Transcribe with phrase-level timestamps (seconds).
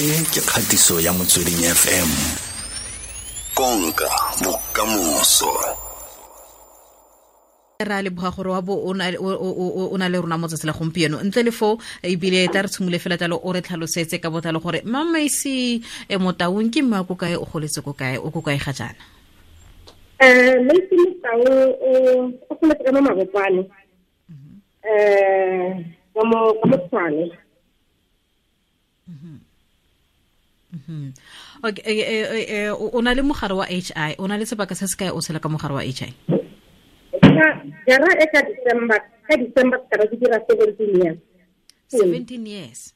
[0.00, 2.10] e ke kgatiso ya motsweding fm
[3.52, 4.08] konka
[4.40, 5.52] bokamoso.
[7.84, 11.20] Ra leboga gore wa bo o na o na le rona motsatsi la gompieno.
[11.20, 14.80] Ntle le foo ebile tla re tshimole fela talo o re tlhalosetse ka botlalo gore
[14.88, 18.72] mamaisi e motaung ke mme ko kae o goletse ko kae o ko kae ga
[18.72, 19.04] jaana?
[20.24, 21.44] Um maisi motau
[22.48, 23.68] o goletse ka mo mabopane
[24.80, 25.84] um
[26.16, 27.36] ka mo tshwane
[31.64, 34.14] okay e, e, e, o na le mogare wa h i?
[34.18, 36.14] O na le sebaka se se kae o tshela ka mogare wa h i?
[37.86, 41.20] Jara e ka december ka december ka dira seventeen years.
[41.90, 42.94] Seventeen years.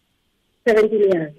[0.62, 1.34] Seventeen years.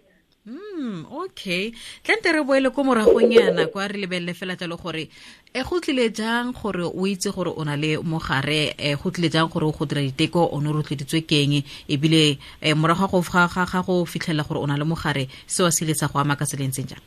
[0.45, 1.73] Hmm, okay
[2.05, 5.09] tlente re boele ko moragong yana kwa re lebelele fela jalo gore
[5.49, 9.33] e go tlile jang gore o itse gore o na le mogare e go tlile
[9.33, 14.05] jang gore go dira diteko o ne o tloditswe keng ebile um morago ga go
[14.05, 17.01] fitlhelela gore o na le mogare seo se sa go ama ka se lentseng jang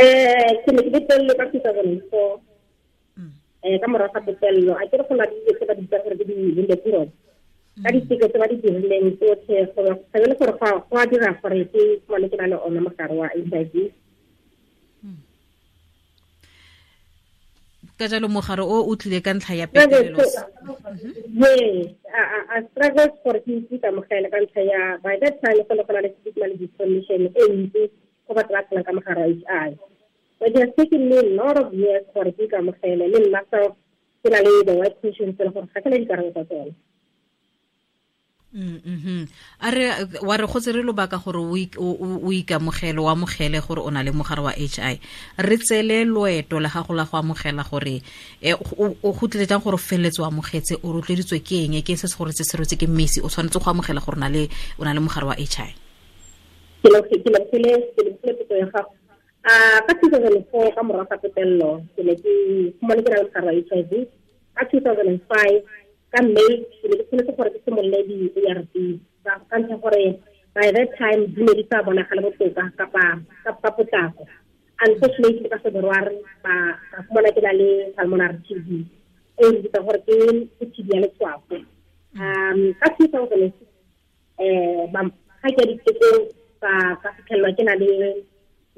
[0.00, 2.40] um ke ne ke betelelo ka two thousand four
[3.20, 6.00] um ka morago ga petelelo a kere go na le dilo tse ba di bitsa
[6.00, 7.23] gore ke di-bulletprop
[7.82, 11.58] ka diteko tse ba di dirileng tsotlhe gore ga le gore go a dira gore
[11.74, 13.90] ke fumane ke na le ona mogare wa h i v.
[17.98, 19.66] Ka jalo mogare o o tlile ka ntlha ya
[22.54, 26.06] a struggle gore ke itse ka ntlha ya by that time go le go na
[26.06, 27.82] le stigma le discrimination e ntsi
[28.26, 29.70] go batho ba tshelang ka mogare wa h i
[30.38, 33.74] but it has taken me a lot of years gore ke ikamogele le nna self
[34.22, 36.74] ke na le the white questions le gore ga ke na dikarabo tsa tsone.
[38.54, 39.90] A re
[40.22, 44.12] wa re go tse re lobaka gore o ikamogele o amogele gore o na le
[44.12, 45.00] mogare wa h i
[45.38, 48.02] re tsele loeto la gago la go amogela gore
[49.02, 52.06] o go tlile jang gore o feleletse o amogetse o rotloeditswe ke eng ke se
[52.06, 54.18] se gore tse se rotse ke mmesi o tshwanetse go amogela gore
[54.78, 55.74] o na le mogare wa h i
[56.82, 57.74] ke lebogile
[58.22, 58.94] potso ya gago
[59.42, 62.32] a ka two thousand and four ka morago ga petelelo ke ne ke
[62.78, 64.06] fumane ke na le mogare wa h i v
[64.54, 65.58] ka two thousand and five
[66.14, 68.74] ka may ke ne ke tshwanetse gore ke simolole di-a r t
[69.26, 70.02] ka ntlha gore
[70.54, 73.04] by that time di ne di sa bonagale botoka kapa
[73.42, 74.22] ka potlako
[74.86, 76.54] unfortunately ka february ba
[76.94, 78.68] ka fumana ke na le pulmonary t b
[79.42, 80.16] e re bitsa gore ke
[80.70, 81.58] t b ya letswafo
[82.22, 83.68] um ka two thousand and six
[84.38, 85.10] um
[85.42, 86.22] ga ke ya ditekong
[86.62, 87.90] ka fitlhelelwa ke na le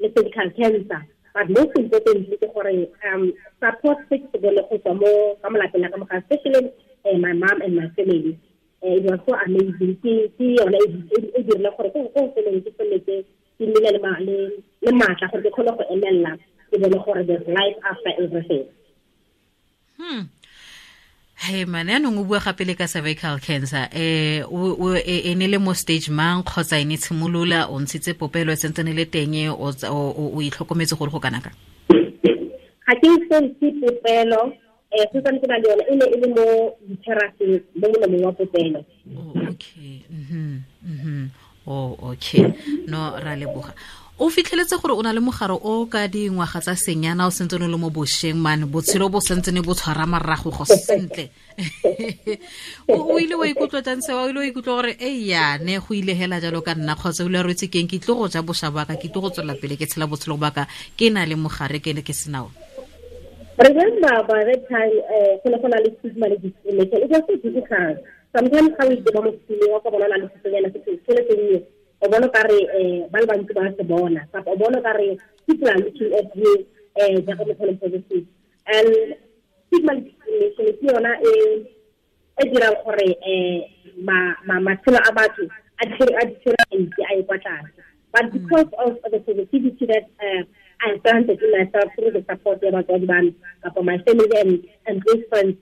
[0.01, 1.01] le cervical cancer
[1.37, 2.73] but most importantly ke gore
[3.13, 3.29] um
[3.61, 5.11] support se ke se bone go tswa mo
[5.41, 6.73] ka molapeng la ka moga especially
[7.07, 8.37] uh, my mom and my family.
[8.83, 9.97] Uh, it was so amazing.
[10.03, 13.15] Ke ke yone e dirile gore ko go feleng ke feletse
[13.57, 13.89] ke nnile
[14.81, 16.37] le maatla gore ke kgone go emelela
[16.69, 18.65] ke bone gore there's life after everything.
[19.97, 20.21] Hmm.
[21.37, 23.89] Hey man yaanong o bua gape le ka cervical cancer.
[23.93, 28.93] Um e ne le mo stage mang kgotsa e ne tshimolola o ntshitse popelo e
[28.93, 31.51] le teng o itlhokometse gore go kana ka?
[31.89, 34.53] Ga ke sentse popelo
[34.91, 36.45] um se tsantse ba le yone e ne e le mo
[36.87, 38.81] ditheraping mo molemong wa popelo
[39.49, 40.05] okay.
[40.09, 41.29] Mhm mhm
[41.67, 42.53] oh okay.
[42.87, 43.73] No ra leboga.
[44.19, 47.59] O fitlheletse gore o na le mogare o ka dingwaga tsa senyana o sentse o
[47.59, 51.29] le mo bošweng mane botshelo bo sentsene bo tshwara marago go sentle.
[52.89, 56.15] O ile wa ikutlwa tantse wa o ile wa ikutlwa gore e yane go ile
[56.15, 58.97] hela jalo ka nna kgotsa o ile rwetse keng ke tlo go ja bošwa baka
[58.97, 60.65] ke tlo go tswelela pele ke tshela botshelo baka
[60.97, 62.49] ke na le mogare ke ne ke senao
[63.57, 64.91] remember by that time
[65.43, 67.97] go go discrimination it was so difficult
[68.35, 71.21] sometimes ga o iteba mo setileng wa ka bona na le sesenyana se se le
[71.27, 71.57] sennye
[72.01, 72.59] o bona ka re
[73.11, 76.53] ba le bantsi ba se bona o bona ka re people are looking at you
[77.01, 78.25] um jaaka motlhole positive
[78.75, 78.91] and
[79.67, 81.33] stigma discrimination ke yona e
[82.37, 85.49] e dirang gore um matshelo a batho
[85.81, 87.81] a ditshirelentsi a e kwa tlase
[88.13, 90.43] but because of the positivity that uh,
[90.81, 93.33] I planted in myself through the support ya batswadi bami
[93.63, 95.55] kapa my family and, and close friends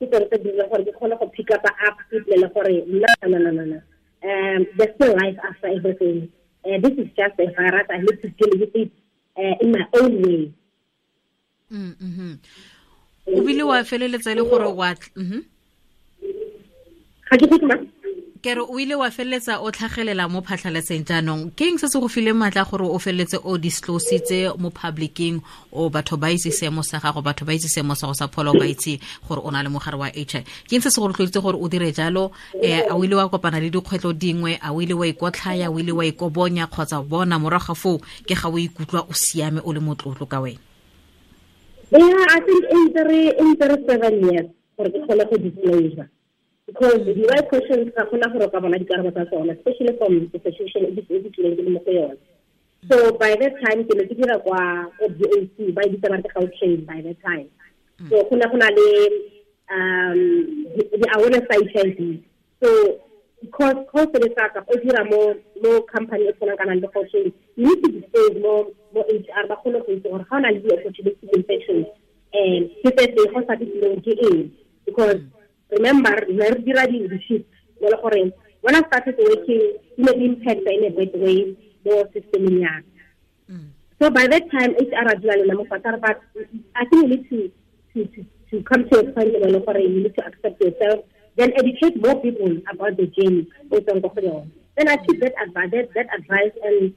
[0.00, 1.66] ke tsone tse dirile gore ke kgone go pick up
[2.10, 2.24] ke
[2.54, 3.82] gore nna
[4.22, 6.30] um, there's still life after everything.
[6.64, 7.86] Uh, this is just a virus.
[7.90, 8.92] I need to deal with it
[9.36, 10.52] uh, in my own way.
[11.72, 12.32] Mm-hmm.
[13.26, 14.94] o bile wa feleletsa le gore wa
[17.30, 17.46] ga ke
[18.42, 21.54] tlhoke re o ile wa feleletsa o tlhagelela mo phatlhaletseng jaanong.
[21.54, 25.40] Ke eng se se go file maatla gore o feleletse o disclosetse mo publicing
[25.72, 28.52] o batho ba itse seemo sa gago batho ba itse seemo sa go sa pholo
[28.52, 28.98] ba itse
[29.28, 30.42] gore o na le mogare wa h i ke
[30.74, 32.32] eng se se go rotloditse gore o dire jalo?
[32.54, 34.58] Um a o ile wa kopana le dikgwetlho dingwe?
[34.60, 36.66] A o ile wa ikotlhaya o ile wa ikobonya?
[36.66, 40.40] Kgotsa bona morago ga foo ke ga o ikutlwa o siame o le motlotlo ka
[40.42, 40.58] wena?
[41.92, 46.08] Yeah i think ntse re seven years ke kgone go disclosure
[46.72, 50.38] because the right questions ga gona gore ka bona dikarabo tsa tsona especially from the
[50.40, 52.16] situation e di tlileng ke le mo go yone.
[52.88, 56.32] So by that time ke ne ke dira kwa ko BAC ba e bitsa ke
[56.34, 57.48] Gautrain by that time.
[58.08, 58.88] So go ne go na le
[59.76, 60.20] um
[60.76, 62.24] the the awareness sa HIV
[62.62, 62.68] so
[63.42, 65.20] because cause le saka o dira mo
[65.60, 68.54] mo company e tshwana kana le Gautrain you need to disclose mo
[68.94, 71.86] mo HR ba kgone go itse gore ga o na le di-opportunity infections
[72.32, 74.42] and ke se se go sa ditlileng ke eng.
[74.86, 75.22] Because
[75.76, 77.46] remember re re dira di-shift
[77.80, 78.22] mo le gore
[78.62, 79.64] when I started working
[79.98, 81.38] e ne impact in a bad way
[81.84, 83.02] mo systeming yaka
[83.50, 83.66] mm.
[83.98, 86.18] so by that time HR a dula le nna mo fatshe but
[86.76, 87.40] I think you need to
[87.94, 88.20] to to
[88.52, 91.04] to come to a point where like, you need to accept yourself,
[91.36, 93.48] then educate more people about the journey.
[94.76, 96.94] Then I took that advice, that, that advice, and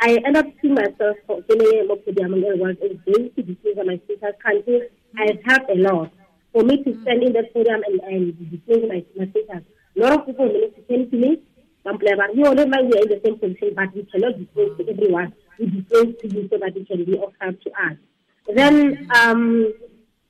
[0.00, 4.36] I ended up seeing myself feeling more podium and was a to discover my status
[4.44, 4.82] country.
[5.16, 6.12] I have helped a lot
[6.52, 9.64] for me to stand in that podium and, and discover my, my status.
[9.96, 11.42] A lot of people to came to me.
[11.84, 14.76] Some players are, you know, we are in the same position, but we cannot disclose
[14.78, 15.32] to everyone.
[15.58, 17.96] We disclose to you so that it can be of help to us.
[18.54, 19.72] Then, um,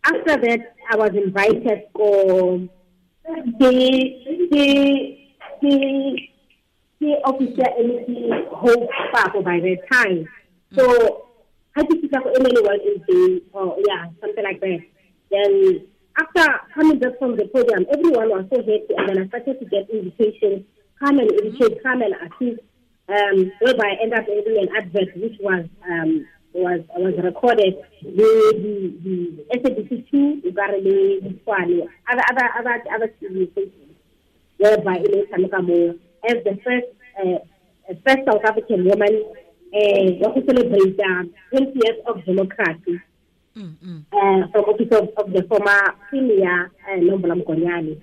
[0.04, 2.58] after that, I was invited for
[3.24, 5.18] the the
[5.60, 6.18] the
[7.00, 10.26] the officer MEC Hope Papo by that time.
[10.74, 11.26] So
[11.76, 14.80] I think it's like was in the or yeah, something like that.
[15.30, 15.86] Then
[16.18, 19.66] after coming back from the podium, everyone was so happy and then I started to
[19.66, 20.66] get invitations,
[20.98, 22.60] come and educate, come and assist,
[23.08, 28.30] um, whereby I ended up doing an advert which was um was was recorded the
[28.62, 28.74] the
[29.04, 33.94] the SABC two Tshwane other other other other TV stations
[34.58, 35.98] whereby is Tamika
[36.28, 36.88] as the first
[37.20, 37.38] uh,
[38.04, 39.24] first South African woman
[39.74, 43.00] uh, go celebrate um, 20 years of democracy
[43.58, 48.00] uh, from office of, of the former premier uh, Nombolo Mgonyane.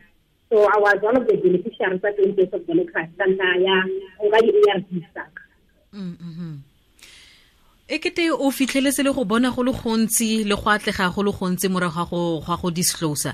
[0.50, 3.12] So I was one of the beneficiaries of 20 years of democracy.
[3.18, 3.84] Santa ya
[4.24, 5.40] ngadi ERD stack.
[7.88, 11.32] e kete o fitlheletse le go bona go le gontsi le go atlega go le
[11.32, 13.28] gontsi morago ga go disclose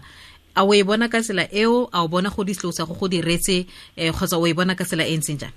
[0.55, 3.65] a o e bona ka tsela eo a o bona go disclose go go diretse
[3.97, 5.53] um kgotsa o e bona ka tsela e ntseng jang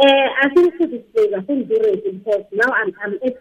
[0.00, 3.36] Uh, I think to disclose, I think direct because now I'm I'm at.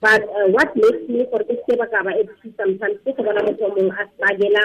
[0.00, 3.40] But uh, what makes me for this ke ba ka ba peace sometimes ke bona
[3.40, 4.64] motho mongwe a bagela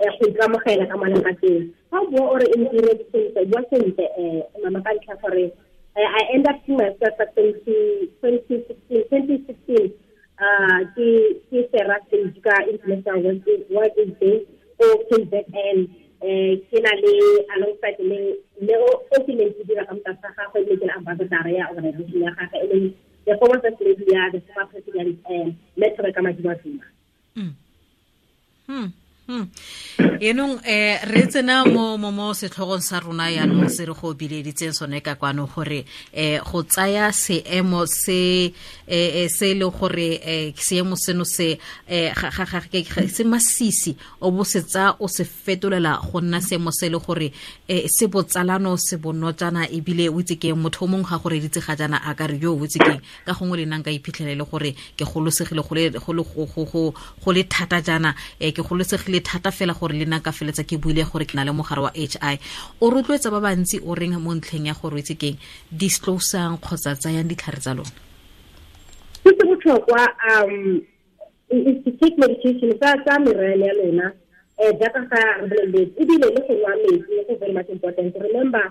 [0.00, 1.72] go ikamogela ka maleng a teng.
[1.92, 5.52] O bua ore e ntiretse sentle, bua sentle um mama ka ntlha gore
[5.94, 9.92] I end up seeing myself at 20, 2016, 2016
[10.40, 11.08] uh, ke
[11.52, 14.36] ke sera stage ka international world world day
[14.80, 15.78] o KZN
[16.24, 17.14] eh ke na le
[17.54, 18.20] alongside le
[18.64, 21.68] le o ke ne ke dira ka motsa ga go le ke la ambassador ya
[21.68, 22.78] organization ya ga e le
[23.26, 23.60] the former
[24.12, 26.71] ya ga kuma president eh, metro ka madimasu
[30.22, 35.02] enong um re tsena mo mo setlhogong sa rona yanong se re go bileditseng sone
[35.02, 35.82] ka kwano gore
[36.14, 38.54] um go tsaya seemo se
[38.86, 41.58] eh se le gore um seemo seno se
[43.10, 47.32] se masisi o bo se tsa o se fetolela go nna seemo se le gore
[47.68, 51.74] um se botsalano se bonotjana ebile o itse keng motho mongwe ga gore ditse ga
[51.74, 54.70] jana a ka re yo o itse keng ka gongwe le nang ka iphitlhelele gore
[54.94, 60.32] ke golosegile go le thata jana um ke golosegile thata fela gore le nna ka
[60.32, 62.36] feletsa ke buile gore ke na le mogare wa h i.
[62.84, 65.40] O rotloetsa ba bantsi o reng mo ntlheng ya gore itse keng
[65.72, 67.88] disclosang kgotsa tsayang ditlhare tsa lona?
[69.24, 70.84] Se se botlhokwa um
[71.96, 74.06] take medication tsa tsa meriana ya lona
[74.60, 78.12] um jaaka ga re boleletse ebile le go nwa metsi go very much important.
[78.20, 78.64] Remember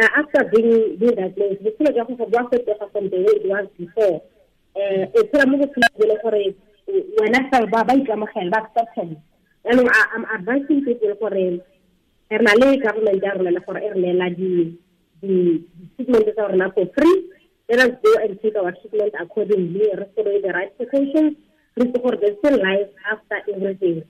[0.00, 3.44] uh, after being being diagnosed botshelo jwa gago bo a fetoga from the way it
[3.44, 4.16] was before.
[4.80, 6.44] Um o phela mo botshelong bo le gore
[7.20, 9.20] wena ba ikamogela ba acceptance
[9.64, 11.60] yaanong I'm advising people gore
[12.30, 16.86] re na le government ya rona le gore e re neela di-treatment tsa rona for
[16.94, 17.16] free.
[17.68, 19.90] Let us go and take our treatment accordingly.
[19.94, 21.36] Re follow the right precautions.
[21.76, 24.02] Re itse gore there's still life after everything.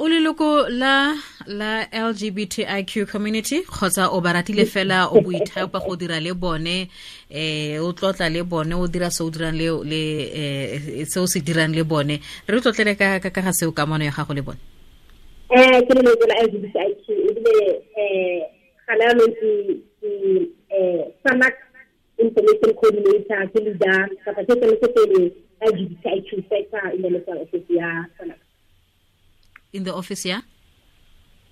[0.00, 1.12] O leloko la
[1.46, 6.88] la lgbtiq community kgotsa o ba ratile fela o boithapa go dira le bone
[7.30, 10.02] eh o tlotla le bone o dira se o dirang le le
[10.40, 14.14] eh se o se dirang le bone re tlotlele ka ka ga seo kamano ya
[14.14, 14.60] gago le bone
[15.50, 18.42] eh ke le la lgbtiq ebile eh
[18.86, 19.50] gana yanong ke
[20.70, 21.58] eh sanac
[22.22, 25.20] information coordinator ke leader kapa ke tsene se pele
[25.58, 28.38] lgbtiq sector in the sa office ya sanak
[29.72, 30.40] in the office ya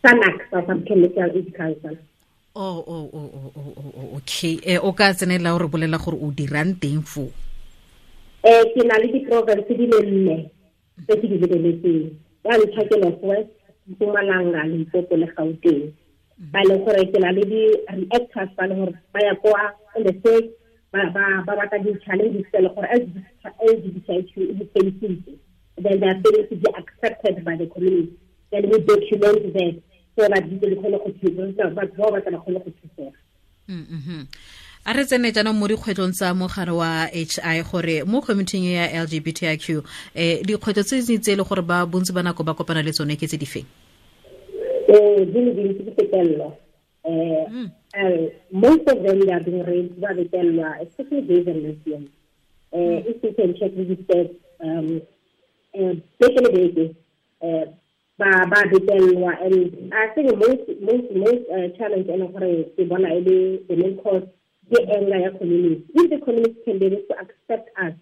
[0.03, 1.97] sanac south african medical aid council
[2.55, 6.31] oh oh oh oh oh oh okay eh o ka tsenela gore bolela gore o
[6.33, 7.05] dirang teng
[8.47, 10.37] eh ke na le di-province di le nne
[11.05, 12.03] tse ke di lebeletseng
[12.47, 13.51] ya ntlha ke north west
[13.87, 15.93] mpumalanga limpopo le gauteng
[16.53, 20.13] ba leng gore ke na le di-reactors ba leng gore ba ya kwa on the
[20.21, 20.49] stage
[20.93, 25.39] ba batla di-challenges tse le gore lgbtq e di-facility
[25.77, 28.17] then they are to be accepted by the community.
[28.51, 29.83] Then we document that
[30.17, 34.27] so that go thusa batho ba ba batla kgone go thusega
[34.87, 38.87] a re tsene jaanong mo dikgwetlong tsa mogare wa h i gore mo committing ya
[39.05, 39.83] lgbtiq um
[40.47, 43.27] dikgwetlho tse tse e le gore ba bontsi ba nako ba kopana le tsone ke
[43.27, 43.67] tse di feng?
[44.89, 46.57] Di le dintsi ke fetelelo
[47.05, 47.71] um
[48.53, 52.09] most of them they are being raised ba betelelwa especially based on lesbians
[52.73, 54.33] uh, if you can check the stats
[54.65, 55.03] um
[55.77, 56.93] especially babies
[57.43, 57.65] uh,
[58.19, 63.15] ba ba betelelwa and i think most most most uh, challenge and gore ke bona
[63.15, 64.27] e le the main cause
[64.71, 65.85] the anger ya community.
[65.95, 67.95] If the community can be able to accept us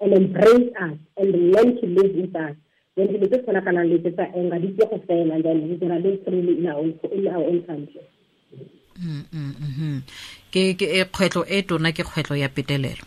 [0.00, 2.56] and embrace us and learn to live with us,
[2.96, 5.88] then the little sana kana little sa anger, this is fail and then we can
[5.88, 8.04] live freely in our own in our own country.
[10.52, 13.06] ke ke e kgwetlo e tona ke kgwetlo ya petelelo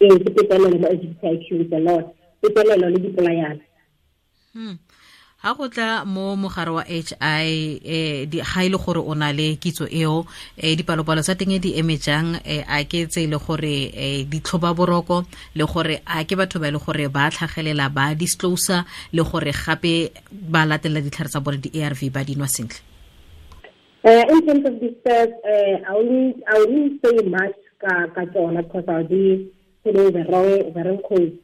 [0.00, 2.06] ee ke petelelo mo LGBTQ the lot
[2.40, 3.64] petelelo le dipolayana
[5.56, 9.56] go tla mo mogare wa h i um ga e le gore o na le
[9.56, 13.38] kitso eo um dipalopalo tsa teng di eme jang um a ke tse e le
[13.40, 15.24] gore um ditlhoba boroko
[15.56, 20.12] le gore a ke batho ba e le gore ba tlhagelela ba le gore gape
[20.30, 22.84] ba ditlhare tsa bone di-arv ba dinwa sentle.
[24.02, 28.62] Uh, in terms of this uh, I only I only say much ka ka tsona
[28.64, 29.52] because I'll be
[29.84, 31.36] putting the wrong the wrong code.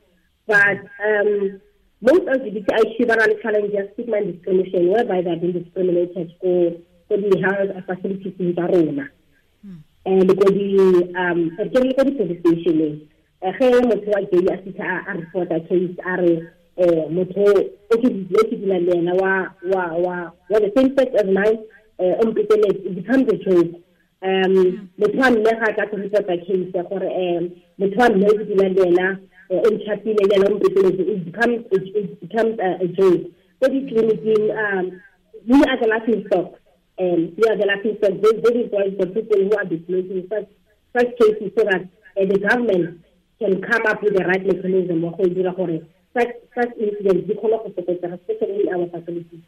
[0.46, 1.60] But um,
[2.00, 6.72] most LGBTIQ are challenges stigma and discrimination whereby they're being discriminated for
[7.08, 9.08] for the health facilities in Barona.
[10.06, 10.78] And ko di
[11.18, 13.08] um le ko di police station.
[13.42, 16.42] Ge motho wa gay a a report a case a re
[16.78, 17.42] eh motho
[17.90, 21.26] o ke di ke dila le ena wa wa wa wa the same sex as
[21.26, 21.58] mine
[21.98, 23.82] uh, it becomes a joke.
[24.22, 27.50] Um motho wa mme ga ka report a case ya gore um
[27.80, 32.20] motho wa mme o dila le ena o ntšhapile le ena o it becomes it
[32.20, 33.30] becomes a, a joke.
[33.60, 35.00] So di clinicing um
[35.46, 36.58] we are the laughing stock
[36.98, 38.14] um we are the laughing stock.
[38.20, 40.48] This is why the people who are disclosing such
[40.96, 43.00] such cases so that uh, the government
[43.38, 45.02] can come up with the right mechanism.
[45.02, 45.80] Wa go dira gore
[46.16, 49.44] such such incidents di kgone go fokotsega especially in our facilities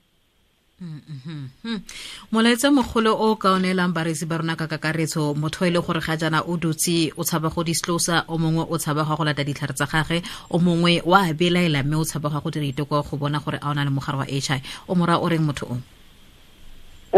[2.30, 5.98] molaetsa mogolo o ka o neelang baresi ba rona ka kakaretso motho e le gore
[5.98, 9.74] ga jaana o dutse o tshaba go disclosa o mongwe o tshaba go lata ditlhare
[9.74, 13.42] tsa gage o mongwe wa a belaela mme o tshaba go dira iteko go bona
[13.42, 15.76] gore a o na le mogare wa h i o mora o reng motho o?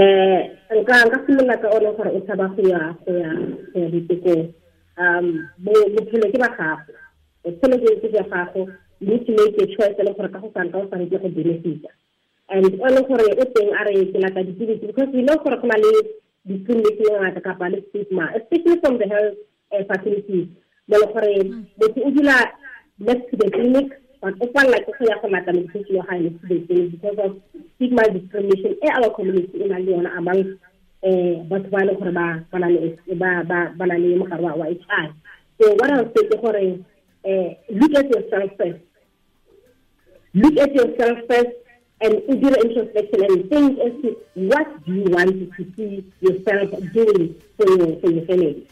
[0.01, 4.49] Um nka simolola ka one gore o tshaba go ya go ya ditekong.
[4.97, 6.97] Um bophelo ke ba gago.
[7.45, 8.65] Bophelo ke ke gago.
[9.01, 11.29] To make a choice e le gore ka go sane ka o sane ke go
[11.29, 11.89] benefita
[12.51, 15.57] and o le gore o teng a re ke lata dipilisi because we know gore
[15.63, 15.91] go na le
[16.47, 19.39] discrimination e ngata kapa le stigma especially from the health
[19.73, 20.49] uh, facilities.
[20.89, 21.35] Mo le gore
[21.79, 22.37] motho o dula
[22.99, 23.89] next to the clinic
[24.21, 26.91] but o palela ke go ya go lata medication ya gae next to the clinic
[26.91, 27.39] because of
[27.77, 30.43] stigma discrimination e our community e nang le yona among
[31.07, 35.07] um batho ba e leng gore ba na le mogare wa h i.
[35.61, 36.67] So what I would say ke gore
[37.31, 38.83] uh, look at yourself first.
[40.35, 41.61] Look at yourself first
[42.01, 46.05] and you do the introspection and think as to what do you want to see
[46.21, 48.67] yourself doing for your, for your family.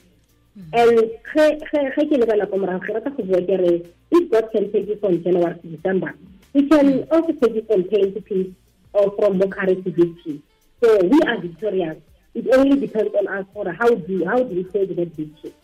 [0.73, 0.99] And
[1.33, 4.97] ge ke lebala ko morago ke rata go bua ke if God can take you
[4.97, 6.15] from January to December,
[6.53, 8.53] He can also take you from pain to peace
[8.93, 10.43] or from mockery to victory.
[10.83, 11.99] So we are victorious.
[12.35, 15.55] It only depends on us for how do how do we take that victory.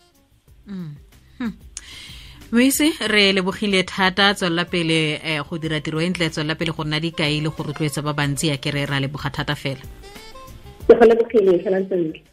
[0.69, 0.95] Mm.
[1.37, 1.49] Hmm.
[2.55, 6.83] Moise re lebogile thata tswelela pele um go dira tiro e ntle tswelela pele go
[6.87, 9.83] nna dikai le go rotloetsa ba bantsi ya kere ra leboga thata fela?
[10.87, 12.23] Ke go motaung felang sentle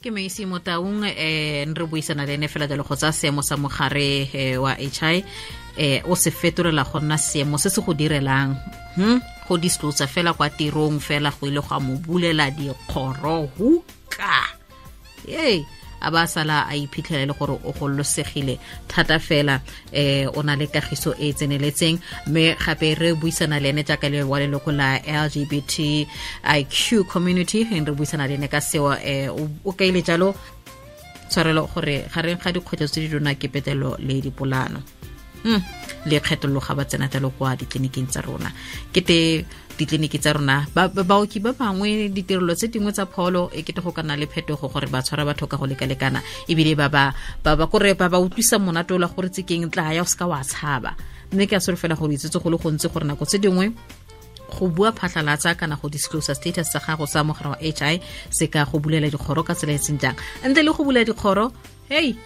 [0.00, 3.56] ke moisi mo taung um re buisana le ene fela jalo go tsa seemo sa
[3.58, 5.18] mogare wa h i
[6.06, 8.54] um o se fetolela go nna seemo se se go direlang
[8.94, 9.18] hm?
[9.50, 14.46] Go disclosa fela kwa tirong fela go ile go a mo bulela dikgoro huka!
[15.26, 19.60] Ee a ba sala a iphitlhela le gore o gololosegile thata fela
[19.92, 21.98] um o na le kagiso e e tseneletseng.
[22.26, 26.06] Mme gape re buisana le ene jaaka le wa leloko la lgbt
[26.44, 30.34] iq community re buisana le ene ka seo um o kaile jalo.
[31.30, 34.82] Tshwarelo gore gareng ga dikgwetlho tse di dona ke petelo le dipolano.
[35.44, 35.62] Mm.
[36.06, 38.52] Le kgetologa ba tsena jalo kwa ditleliniking tsa rona.
[38.92, 39.44] Kete
[39.80, 44.02] ditleliniki tsa rona baoki ba bangwe ditirelo tse dingwe tsa pholo e kete go ka
[44.02, 46.76] nna le phetogo gore ba tshwara batho ka go lekalekana ebile
[47.72, 50.94] kore ba ba utlwisa monate ola gore tsekeng tla ya o seka wa tshaba.
[51.32, 53.72] Mme ke a solofela gore itsetse go le gontsi gore nako tse dingwe
[54.50, 58.46] go bua phatlhalatsa kana go disclosa status sa gago sa mogare wa h i se
[58.52, 60.16] ka go bulela dikgoro ka tsela e seng jang.
[60.44, 61.52] Ntle le go bula dikgoro
[61.88, 62.16] hei